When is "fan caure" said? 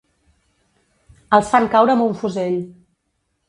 1.53-1.95